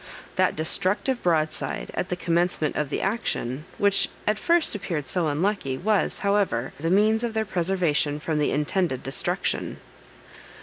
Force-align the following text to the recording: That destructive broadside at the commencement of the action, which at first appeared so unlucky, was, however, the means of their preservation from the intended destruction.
That 0.35 0.55
destructive 0.55 1.21
broadside 1.21 1.91
at 1.93 2.09
the 2.09 2.15
commencement 2.15 2.75
of 2.75 2.89
the 2.89 3.01
action, 3.01 3.65
which 3.77 4.09
at 4.25 4.39
first 4.39 4.73
appeared 4.73 5.07
so 5.07 5.27
unlucky, 5.27 5.77
was, 5.77 6.17
however, 6.25 6.73
the 6.79 6.89
means 6.89 7.23
of 7.23 7.35
their 7.35 7.45
preservation 7.45 8.19
from 8.19 8.39
the 8.39 8.49
intended 8.49 9.03
destruction. 9.03 9.77